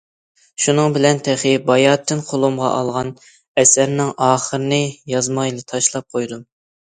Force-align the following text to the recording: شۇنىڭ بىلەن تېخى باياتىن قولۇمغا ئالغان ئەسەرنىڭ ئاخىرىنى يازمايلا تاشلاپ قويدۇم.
شۇنىڭ 0.63 0.93
بىلەن 0.93 1.19
تېخى 1.27 1.51
باياتىن 1.67 2.23
قولۇمغا 2.29 2.71
ئالغان 2.77 3.11
ئەسەرنىڭ 3.65 4.11
ئاخىرىنى 4.29 4.81
يازمايلا 5.13 5.69
تاشلاپ 5.75 6.19
قويدۇم. 6.19 6.43